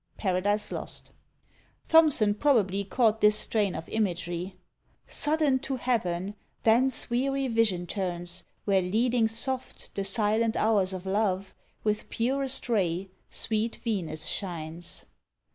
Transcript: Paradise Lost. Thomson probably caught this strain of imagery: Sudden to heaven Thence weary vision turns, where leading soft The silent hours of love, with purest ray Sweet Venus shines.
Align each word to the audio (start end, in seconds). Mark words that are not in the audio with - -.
Paradise 0.17 0.71
Lost. 0.71 1.11
Thomson 1.87 2.33
probably 2.33 2.83
caught 2.83 3.21
this 3.21 3.35
strain 3.35 3.75
of 3.75 3.87
imagery: 3.87 4.55
Sudden 5.05 5.59
to 5.59 5.75
heaven 5.75 6.33
Thence 6.63 7.11
weary 7.11 7.47
vision 7.47 7.85
turns, 7.85 8.43
where 8.65 8.81
leading 8.81 9.27
soft 9.27 9.93
The 9.93 10.03
silent 10.03 10.57
hours 10.57 10.91
of 10.93 11.05
love, 11.05 11.53
with 11.83 12.09
purest 12.09 12.67
ray 12.67 13.11
Sweet 13.29 13.75
Venus 13.75 14.25
shines. 14.25 15.05